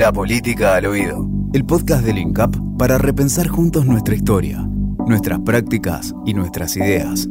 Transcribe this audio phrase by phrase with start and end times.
[0.00, 1.28] La política al oído.
[1.52, 4.66] El podcast del INCAP para repensar juntos nuestra historia,
[5.06, 7.28] nuestras prácticas y nuestras ideas.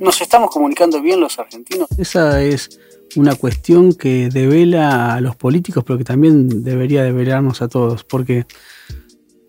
[0.00, 1.86] ¿Nos estamos comunicando bien los argentinos?
[1.96, 2.80] Esa es
[3.14, 8.46] una cuestión que devela a los políticos, pero que también debería develarnos a todos, porque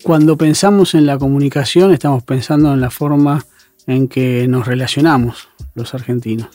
[0.04, 3.44] cuando pensamos en la comunicación estamos pensando en la forma
[3.88, 6.50] en que nos relacionamos los argentinos.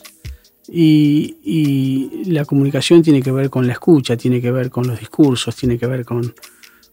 [0.71, 5.55] Y, la comunicación tiene que ver con la escucha, tiene que ver con los discursos,
[5.55, 6.35] tiene que ver con,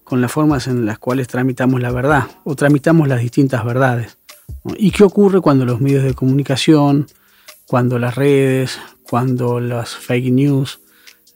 [0.02, 4.16] con las formas en las cuales tramitamos la verdad o tramitamos las distintas verdades.
[4.78, 7.06] ¿Y qué ocurre cuando los medios de comunicación,
[7.66, 10.80] cuando las redes, cuando las fake news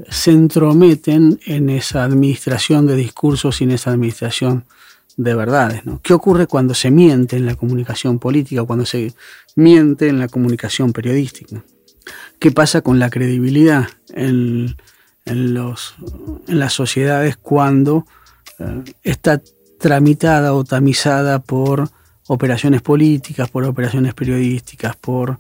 [0.08, 4.64] se entrometen en esa administración de discursos y en esa administración
[5.22, 5.82] de verdades?
[6.02, 9.12] ¿Qué ocurre cuando se miente en la comunicación política, cuando se
[9.54, 11.62] miente en la comunicación periodística?
[12.38, 14.76] ¿Qué pasa con la credibilidad en,
[15.26, 15.94] los,
[16.48, 18.06] en las sociedades cuando
[18.58, 19.42] eh, está
[19.78, 21.90] tramitada o tamizada por
[22.28, 25.38] operaciones políticas, por operaciones periodísticas, por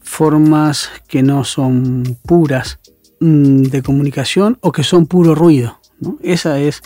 [0.00, 2.80] formas que no son puras
[3.20, 5.78] mm, de comunicación o que son puro ruido.
[6.22, 6.82] Esa es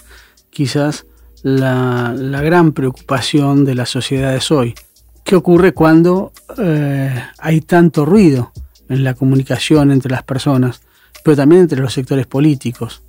[0.50, 1.06] quizás
[1.46, 4.74] la, gran preocupación de las sociedades hoy.
[5.22, 8.50] ¿Qué ocurre cuando eh, hay tanto ruido
[8.88, 10.82] en la comunicación entre las personas,
[11.22, 13.04] pero también entre los sectores políticos?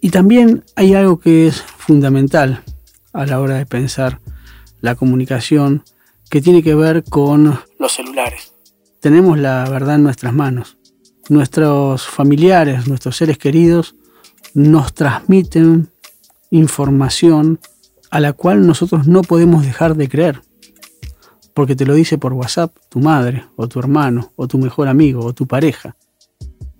[0.00, 2.62] Y también hay algo que es fundamental
[3.12, 4.20] a la hora de pensar
[4.80, 5.84] la comunicación
[6.30, 8.54] que tiene que ver con los celulares.
[9.00, 10.78] Tenemos la verdad en nuestras manos.
[11.28, 13.94] Nuestros familiares, nuestros seres queridos
[14.54, 15.89] nos transmiten
[16.50, 17.60] información
[18.10, 20.42] a la cual nosotros no podemos dejar de creer.
[21.54, 25.24] Porque te lo dice por WhatsApp tu madre, o tu hermano, o tu mejor amigo,
[25.24, 25.96] o tu pareja.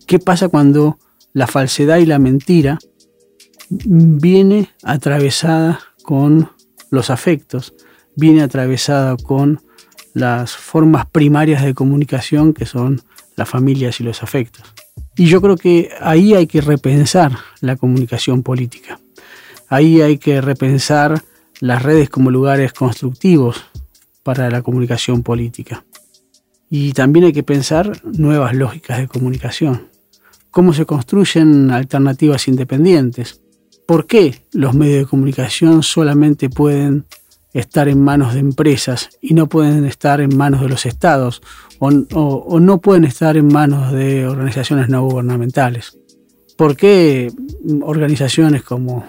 [0.07, 0.99] ¿Qué pasa cuando
[1.33, 2.79] la falsedad y la mentira
[3.71, 6.51] viene atravesada con
[6.91, 7.75] los afectos,
[8.17, 9.61] viene atravesada con
[10.13, 13.01] las formas primarias de comunicación que son
[13.37, 14.75] las familias y los afectos.
[15.17, 18.99] Y yo creo que ahí hay que repensar la comunicación política.
[19.71, 21.23] Ahí hay que repensar
[21.61, 23.65] las redes como lugares constructivos
[24.25, 25.85] para la comunicación política.
[26.69, 29.89] Y también hay que pensar nuevas lógicas de comunicación.
[30.51, 33.43] Cómo se construyen alternativas independientes.
[33.87, 37.07] ¿Por qué los medios de comunicación solamente pueden
[37.53, 41.43] estar en manos de empresas y no pueden estar en manos de los estados
[41.79, 45.97] o, no pueden estar en manos de organizaciones no gubernamentales.
[46.57, 47.33] ¿Por qué
[47.83, 49.07] organizaciones como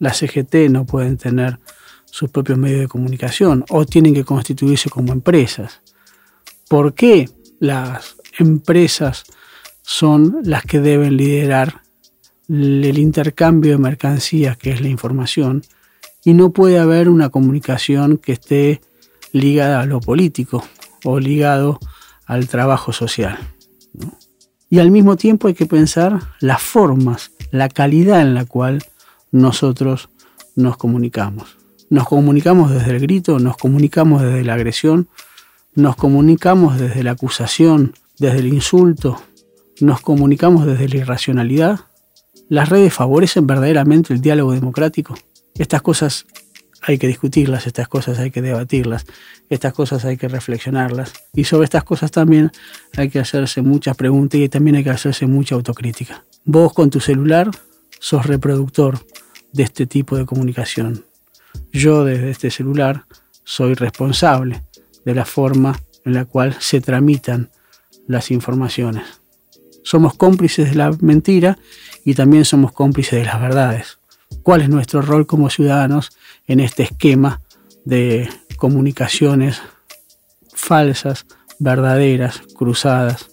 [0.00, 1.60] la CGT no pueden tener
[2.06, 5.80] sus propios medios de comunicación o tienen que constituirse como empresas?
[6.68, 7.28] ¿Por qué
[7.60, 9.24] las empresas
[9.82, 11.82] son las que deben liderar
[12.48, 15.62] el intercambio de mercancías, que es la información,
[16.24, 18.80] y no puede haber una comunicación que esté
[19.32, 20.64] ligada a lo político
[21.04, 21.78] o ligado
[22.26, 23.38] al trabajo social.
[24.68, 28.84] Y al mismo tiempo hay que pensar las formas, la calidad en la cual
[29.32, 30.08] nosotros
[30.56, 31.56] nos comunicamos.
[31.88, 35.08] Nos comunicamos desde el grito, nos comunicamos desde la agresión,
[35.74, 39.20] nos comunicamos desde la acusación, desde el insulto,
[39.80, 41.80] nos comunicamos desde la irracionalidad.
[42.48, 45.14] ¿Las redes favorecen verdaderamente el diálogo democrático?
[45.54, 46.26] Estas cosas
[46.82, 49.04] hay que discutirlas, estas cosas hay que debatirlas,
[49.48, 51.12] estas cosas hay que reflexionarlas.
[51.34, 52.50] Y sobre estas cosas también
[52.96, 56.24] hay que hacerse muchas preguntas y también hay que hacerse mucha autocrítica.
[56.44, 57.50] Vos con tu celular
[57.98, 58.98] sos reproductor
[59.52, 61.04] de este tipo de comunicación.
[61.72, 63.04] Yo desde este celular
[63.44, 64.62] soy responsable
[65.04, 67.50] de la forma en la cual se tramitan
[68.06, 69.20] las informaciones.
[69.82, 71.58] Somos cómplices de la mentira
[72.04, 74.00] y también somos cómplices de las verdades
[74.42, 76.10] cuál es nuestro rol como ciudadanos
[76.46, 77.42] en este esquema
[77.84, 79.60] de comunicaciones
[80.54, 81.26] falsas,
[81.58, 83.30] verdaderas, cruzadas.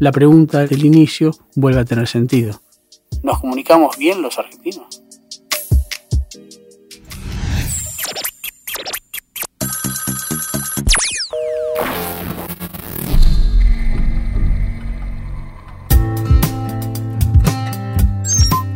[0.00, 2.60] La pregunta del inicio vuelve a tener sentido.
[3.22, 4.93] ¿Nos comunicamos bien los argentinos?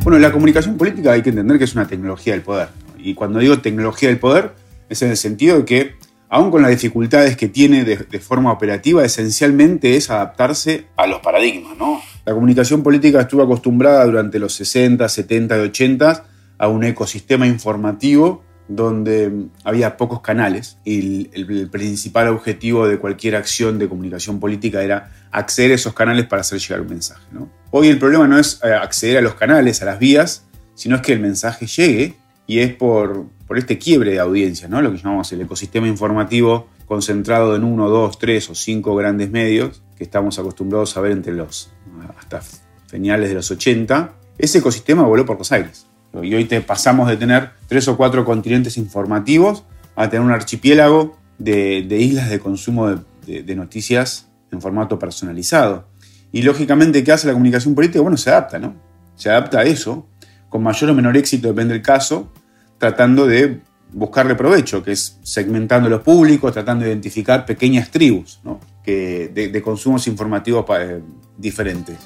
[0.09, 2.69] Bueno, la comunicación política hay que entender que es una tecnología del poder.
[2.97, 4.55] Y cuando digo tecnología del poder,
[4.89, 5.97] es en el sentido de que,
[6.31, 11.77] aun con las dificultades que tiene de, forma operativa, esencialmente es adaptarse a los paradigmas.
[11.77, 12.01] ¿no?
[12.25, 16.25] La comunicación política estuvo acostumbrada durante los 60, 70 y 80
[16.57, 23.79] a un ecosistema informativo donde había pocos canales y el, principal objetivo de cualquier acción
[23.79, 27.23] de comunicación política era acceder a esos canales para hacer llegar un mensaje.
[27.71, 30.45] Hoy el problema no es eh, acceder a los canales, a las vías,
[30.75, 32.17] sino es que el mensaje llegue
[32.47, 34.81] y es por, por este quiebre de audiencia, ¿no?
[34.83, 39.83] lo que llamamos el ecosistema informativo concentrado en uno, dos, tres o cinco grandes medios
[39.97, 41.71] que estamos acostumbrados a ver entre los
[42.19, 42.41] hasta
[42.87, 45.87] finales de los 80, ese ecosistema voló por los aires.
[46.25, 49.65] Y hoy te pasamos de tener tres o cuatro continentes informativos
[49.97, 52.89] a tener un archipiélago de, islas de consumo
[53.27, 55.89] de, noticias en formato personalizado.
[56.33, 58.01] Y lógicamente, ¿qué hace la comunicación política?
[58.01, 58.75] Bueno, se adapta, ¿no?
[59.17, 60.07] Se adapta a eso,
[60.49, 62.33] con mayor o menor éxito, depende del caso,
[62.79, 63.61] tratando de
[63.93, 68.41] buscarle provecho, que es segmentando los públicos, tratando de identificar pequeñas tribus
[68.85, 71.01] que, de, consumos informativos eh,
[71.37, 71.97] diferentes.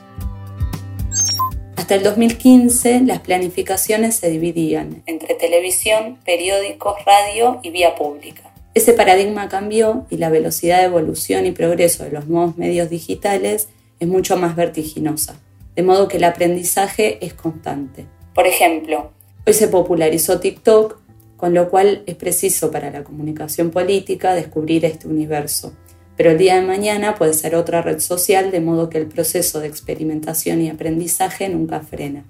[1.76, 8.52] Hasta el 2015 las planificaciones se dividían entre televisión, periódicos, radio y vía pública.
[8.74, 13.68] Ese paradigma cambió y la velocidad de evolución y progreso de los nuevos medios digitales
[14.00, 15.38] es mucho más vertiginosa,
[15.74, 18.06] de modo que el aprendizaje es constante.
[18.34, 19.10] Por ejemplo,
[19.46, 20.98] hoy se popularizó TikTok,
[21.36, 25.74] con lo cual es preciso para la comunicación política descubrir este universo
[26.22, 29.58] pero el día de mañana puede ser otra red social de modo que el proceso
[29.58, 32.22] de experimentación y aprendizaje nunca frena.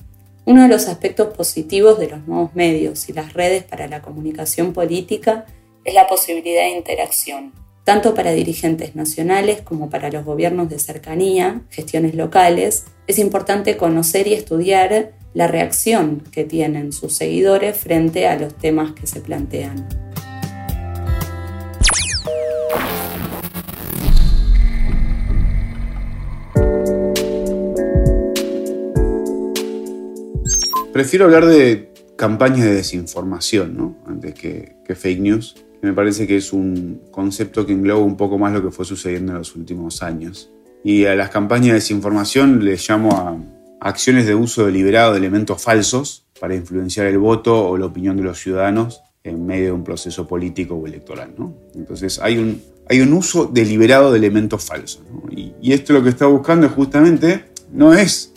[0.47, 4.73] Uno de los aspectos positivos de los nuevos medios y las redes para la comunicación
[4.73, 5.45] política
[5.85, 7.53] es la posibilidad de interacción,
[7.85, 12.85] tanto para dirigentes nacionales como para los gobiernos de cercanía, gestiones locales.
[13.07, 18.93] Es importante conocer y estudiar la reacción que tienen sus seguidores frente a los temas
[18.93, 20.02] que se plantean.
[30.93, 33.97] Prefiero hablar de campañas de desinformación, ¿no?
[34.07, 35.57] Antes que, fake news.
[35.81, 39.33] Me parece que es un concepto que engloba un poco más lo que fue sucediendo
[39.33, 40.51] en los últimos años.
[40.85, 45.63] Y a las campañas de desinformación les llamo a acciones de uso deliberado de elementos
[45.63, 49.85] falsos para influenciar el voto o la opinión de los ciudadanos en medio de un
[49.85, 51.35] proceso político o electoral.
[51.75, 55.03] Entonces hay un, hay un uso deliberado de elementos falsos.
[55.31, 58.32] Y, y, esto lo que está buscando es justamente, no es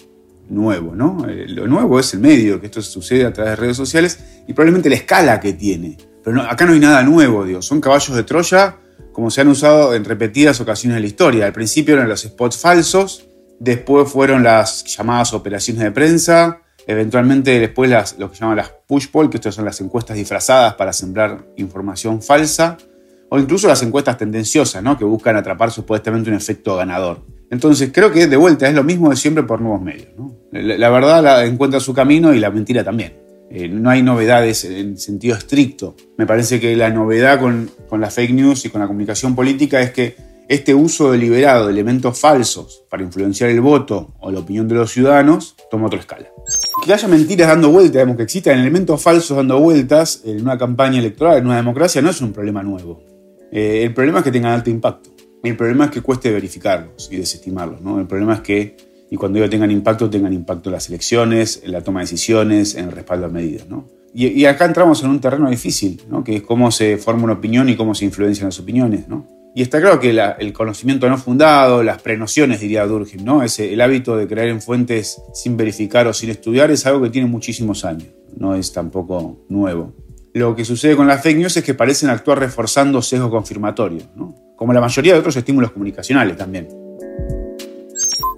[0.49, 1.25] nuevo, ¿no?
[1.27, 4.53] Eh, lo nuevo es el medio, que esto sucede a través de redes sociales y
[4.53, 5.97] probablemente la escala que tiene.
[6.23, 8.77] Pero acá no hay nada nuevo, digo, son caballos de Troya
[9.15, 11.45] como se han usado en repetidas ocasiones de la historia.
[11.45, 13.29] Al principio eran los spots falsos,
[13.61, 19.29] después fueron las llamadas operaciones de prensa, eventualmente después lo que llaman las push poll,
[19.29, 22.77] que estas son las encuestas disfrazadas para sembrar información falsa,
[23.29, 24.97] o incluso las encuestas tendenciosas, ¿no?
[24.97, 27.25] que buscan atrapar supuestamente un efecto ganador.
[27.49, 30.09] Entonces creo que de vuelta es lo mismo de siempre por nuevos medios.
[30.63, 33.13] La, verdad encuentra su camino y la mentira también.
[33.49, 35.95] Eh, no hay novedades en sentido estricto.
[36.17, 39.81] Me parece que la novedad con, con las fake news y con la comunicación política
[39.81, 40.15] es que
[40.47, 44.91] este uso deliberado de elementos falsos para influenciar el voto o la opinión de los
[44.91, 46.27] ciudadanos toma otra escala.
[46.85, 51.39] Que haya mentiras dando vueltas, que existan elementos falsos dando vueltas en una campaña electoral,
[51.39, 53.01] en una democracia, no es un problema nuevo.
[53.51, 55.09] Eh, el problema es que tengan alto impacto.
[55.43, 57.79] El problema es que cueste verificarlos y desestimarlos.
[57.99, 58.77] El problema es que,
[59.09, 62.75] y cuando ellos tengan impacto, tengan impacto en las elecciones, en la toma de decisiones,
[62.75, 63.65] en el respaldo a medidas.
[64.13, 67.75] Y, acá entramos en un terreno difícil, que es cómo se forma una opinión y
[67.75, 69.05] cómo se influencian las opiniones.
[69.53, 73.43] Y está claro que el conocimiento no fundado, las prenociones, diría Durkheim, ¿no?
[73.43, 77.09] Ese, el hábito de creer en fuentes sin verificar o sin estudiar es algo que
[77.09, 79.93] tiene muchísimos años, no es tampoco nuevo.
[80.33, 84.05] Lo que sucede con las fake news es que parecen actuar reforzando sesgos confirmatorios.
[84.15, 84.45] ¿no?
[84.55, 86.67] como la mayoría de otros estímulos comunicacionales también.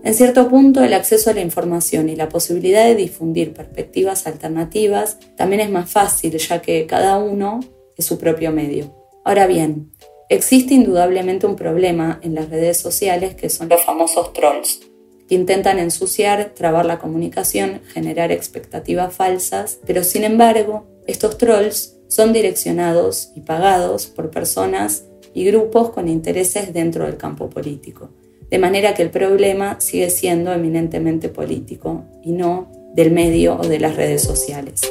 [0.08, 5.18] En cierto punto, el acceso a la información y la posibilidad de difundir perspectivas alternativas
[5.36, 7.60] también es más fácil, ya que cada uno
[7.98, 8.96] es su propio medio.
[9.26, 9.92] Ahora bien,
[10.30, 14.80] existe indudablemente un problema en las redes sociales que son los famosos trolls,
[15.28, 22.32] que intentan ensuciar, trabar la comunicación, generar expectativas falsas, pero sin embargo, estos trolls son
[22.32, 28.10] direccionados y pagados por personas y grupos con intereses dentro del campo político.
[28.50, 33.80] De manera que el problema sigue siendo eminentemente político y no del medio o de
[33.80, 34.82] las redes sociales.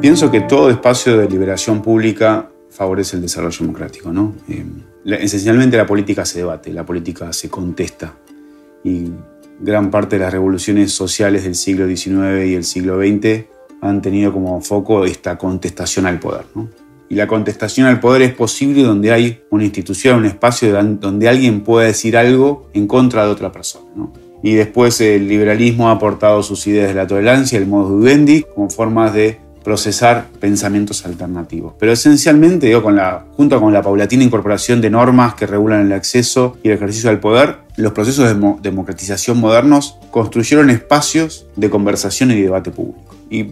[0.00, 4.12] Pienso que todo espacio de liberación pública favorece el desarrollo democrático.
[4.12, 4.34] ¿no?
[4.48, 4.64] Eh,
[5.04, 8.14] esencialmente la política se debate, la política se contesta.
[8.82, 9.10] Y
[9.60, 13.44] gran parte de las revoluciones sociales del siglo XIX y el siglo XX
[13.82, 16.44] han tenido como foco esta contestación al poder.
[17.08, 21.62] y la contestación al poder es posible donde hay una institución, un espacio donde alguien
[21.62, 24.06] pueda decir algo en contra de otra persona.
[24.44, 28.70] Y después el liberalismo ha aportado sus ideas de la tolerancia, el modo vivendi, como
[28.70, 31.74] formas de procesar pensamientos alternativos.
[31.78, 36.56] Pero esencialmente, con la, junto con la paulatina incorporación de normas que regulan el acceso
[36.62, 42.40] y el ejercicio del poder, los procesos de democratización modernos construyeron espacios de conversación y
[42.40, 43.14] debate público.
[43.28, 43.46] Y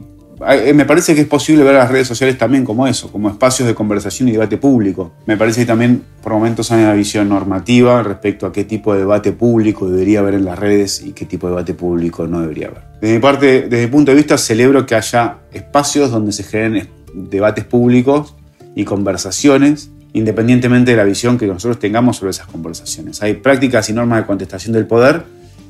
[0.46, 3.66] eh, me parece que es posible ver las redes sociales también como eso, como espacios
[3.66, 5.12] de conversación y debate público.
[5.26, 9.00] Me parece que también por momentos hay una visión normativa respecto a qué tipo de
[9.00, 12.68] debate público debería haber en las redes y qué tipo de debate público no debería
[12.68, 12.82] haber.
[13.00, 16.88] Desde mi parte, desde mi punto de vista, celebro que haya espacios donde se generen
[17.14, 18.36] debates públicos
[18.76, 23.22] y conversaciones independientemente de la visión que nosotros tengamos sobre esas conversaciones.
[23.22, 25.22] Hay prácticas y normas de contestación del poder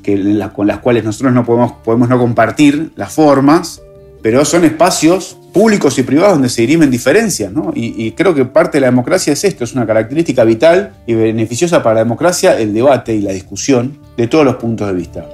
[0.03, 3.81] que, con las cuales nosotros no podemos, no compartir las formas,
[4.21, 7.71] pero son espacios públicos y privados donde se dirimen diferencias, ¿no?
[7.73, 11.81] Y, creo que parte de la democracia es esto, es una característica vital y beneficiosa
[11.81, 15.25] para la democracia el debate y la discusión de todos los puntos de vista.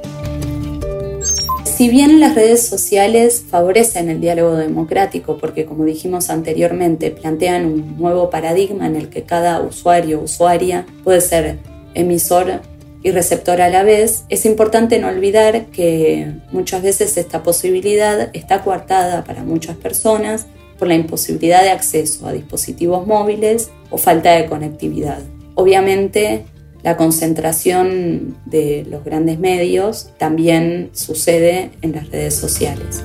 [1.75, 7.98] Si bien las redes sociales favorecen el diálogo democrático porque, como dijimos anteriormente, plantean un
[7.98, 11.60] nuevo paradigma en el que cada usuario o usuaria puede ser
[11.94, 12.62] emisor
[13.03, 18.63] y receptor a la vez, es importante no olvidar que muchas veces esta posibilidad está
[18.63, 20.46] coartada para muchas personas
[20.79, 25.20] por la imposibilidad de acceso a dispositivos móviles o falta de conectividad.
[25.55, 26.46] Obviamente,
[26.86, 33.04] la concentración de los grandes medios también sucede en las redes sociales.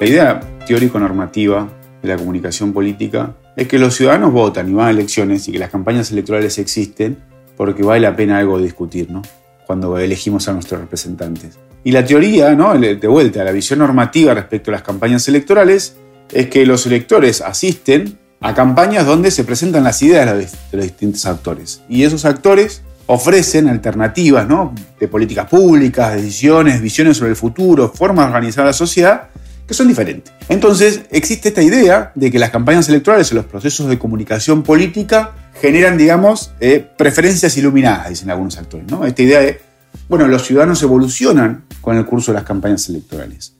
[0.00, 1.70] La idea teórico-normativa
[2.02, 5.60] de la comunicación política es que los ciudadanos votan y van a elecciones y que
[5.60, 7.18] las campañas electorales existen
[7.56, 9.22] porque vale la pena algo discutir, ¿no?
[9.66, 11.58] Cuando elegimos a nuestros representantes.
[11.84, 12.78] Y la teoría, ¿no?
[12.78, 15.96] De vuelta, la visión normativa respecto a las campañas electorales
[16.32, 21.24] es que los electores asisten a campañas donde se presentan las ideas de los distintos
[21.26, 21.82] actores.
[21.88, 24.74] Y esos actores ofrecen alternativas, ¿no?
[24.98, 29.28] De políticas públicas, decisiones, visiones sobre el futuro, formas de organizar la sociedad
[29.66, 30.32] que son diferentes.
[30.48, 35.32] Entonces, existe esta idea de que las campañas electorales o los procesos de comunicación política
[35.64, 38.86] generan, digamos, eh, preferencias iluminadas, dicen algunos actores.
[38.90, 39.06] ¿no?
[39.06, 39.62] Esta idea de,
[40.10, 43.54] bueno, los ciudadanos evolucionan con el curso de las campañas electorales.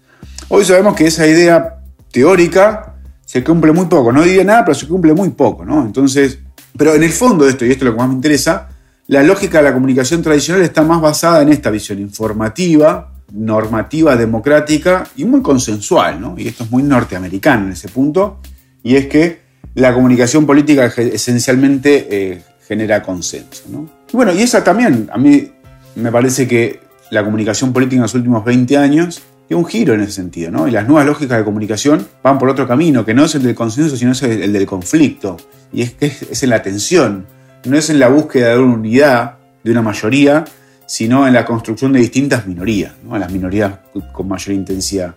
[0.50, 1.76] Hoy sabemos que esa idea
[2.12, 5.80] teórica se cumple muy poco, no diría nada, pero se cumple muy poco, ¿no?
[5.80, 6.40] Entonces,
[6.76, 8.68] pero en el fondo de esto, y esto es lo que más me interesa,
[9.06, 15.04] la lógica de la comunicación tradicional está más basada en esta visión informativa, normativa democrática
[15.16, 16.34] y muy consensual, ¿no?
[16.36, 18.40] Y esto es muy norteamericano en ese punto,
[18.82, 19.43] y es que
[19.74, 23.64] la comunicación política esencialmente eh, genera consenso,
[24.12, 25.50] bueno, y esa también, a mí
[25.96, 30.00] me parece que la comunicación política en los últimos 20 años tiene un giro en
[30.00, 30.68] ese sentido, ¿no?
[30.68, 33.54] Y las nuevas lógicas de comunicación van por otro camino, que no es el del
[33.54, 35.36] consenso, sino es el del conflicto,
[35.72, 37.26] y es que es en la tensión,
[37.64, 40.44] no es en la búsqueda de una unidad, de una mayoría,
[40.86, 43.16] sino en la construcción de distintas minorías, ¿no?
[43.18, 43.72] las minorías
[44.12, 45.14] con mayor intensidad.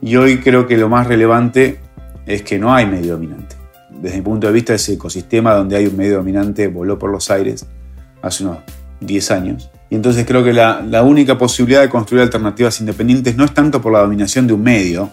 [0.00, 1.80] Y hoy creo que lo más relevante
[2.26, 3.53] es que no hay medio dominante.
[4.04, 7.30] Desde mi punto de vista, ese ecosistema donde hay un medio dominante voló por los
[7.30, 7.64] aires
[8.20, 8.58] hace unos
[9.00, 9.70] 10 años.
[9.88, 13.94] Y entonces creo que la, única posibilidad de construir alternativas independientes no es tanto por
[13.94, 15.08] la dominación de un medio,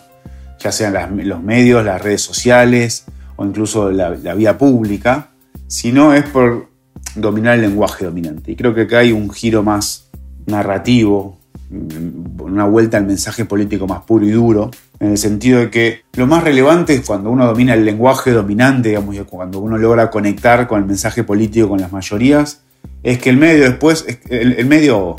[0.59, 0.93] ya sean
[1.23, 3.05] los medios, las redes sociales
[3.37, 5.29] o incluso la, la vía pública,
[5.67, 6.67] sino es por
[7.15, 8.51] dominar el lenguaje dominante.
[8.51, 10.09] Y creo que acá hay un giro más
[10.47, 11.39] narrativo,
[11.71, 16.27] una vuelta al mensaje político más puro y duro, en el sentido de que lo
[16.27, 20.81] más relevante es cuando uno domina el lenguaje dominante, digamos, cuando uno logra conectar con
[20.81, 22.61] el mensaje político con las mayorías,
[23.03, 25.15] es que el medio después, el, medio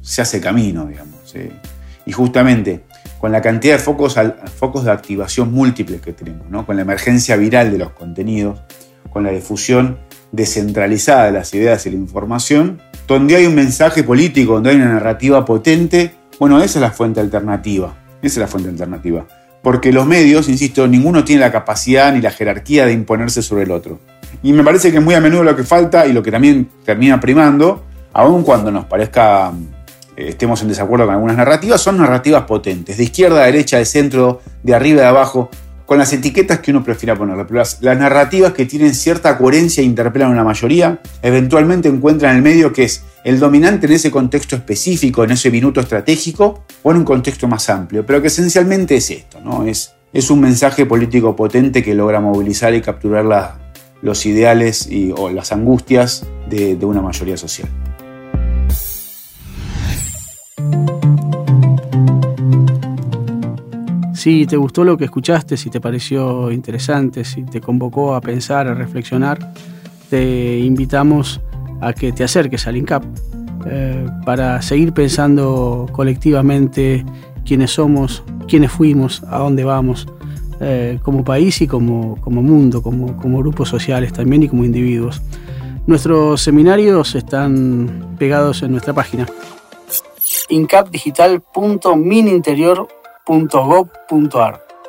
[0.00, 1.34] se hace camino, digamos.
[2.04, 2.82] Y justamente
[3.20, 4.18] con la cantidad de focos,
[4.56, 6.66] focos de activación múltiples que tenemos, ¿no?
[6.66, 8.60] con la emergencia viral de los contenidos,
[9.12, 9.98] con la difusión
[10.32, 14.94] descentralizada de las ideas y la información, donde hay un mensaje político, donde hay una
[14.94, 17.94] narrativa potente, bueno, esa es la fuente alternativa.
[18.22, 19.26] Esa es la fuente alternativa.
[19.62, 23.70] Porque los medios, insisto, ninguno tiene la capacidad ni la jerarquía de imponerse sobre el
[23.70, 24.00] otro.
[24.42, 27.20] Y me parece que muy a menudo lo que falta y lo que también termina
[27.20, 29.52] primando, aun cuando nos parezca
[30.16, 33.84] eh, estemos en desacuerdo con algunas narrativas, son narrativas potentes, de izquierda a derecha, de
[33.84, 35.48] centro, de arriba, de abajo,
[35.86, 37.44] con las etiquetas que uno prefiera ponerle.
[37.44, 42.42] Pero las, narrativas que tienen cierta coherencia e interpelan a una mayoría, eventualmente encuentran el
[42.42, 46.98] medio que es el dominante en ese contexto específico, en ese minuto estratégico, o en
[46.98, 49.64] un contexto más amplio, pero que esencialmente es esto, ¿no?
[49.64, 53.24] Es, es un mensaje político potente que logra movilizar y capturar
[54.02, 57.68] los ideales y, o las angustias de una mayoría social.
[64.22, 68.68] Si te gustó lo que escuchaste, si te pareció interesante, si te convocó a pensar,
[68.68, 69.52] a reflexionar,
[70.10, 71.40] te invitamos
[71.80, 73.02] a que te acerques al INCAP
[73.66, 77.04] eh, para seguir pensando colectivamente
[77.44, 80.06] quiénes somos, quiénes fuimos, a dónde vamos,
[80.60, 85.20] eh, como país y como, como mundo, como, como grupos sociales también y como individuos.
[85.88, 89.26] Nuestros seminarios están pegados en nuestra página
[90.48, 93.01] incapdigital.mininterior.gov.ar.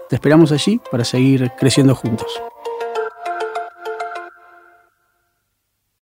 [0.10, 2.42] Te esperamos allí para seguir creciendo juntos.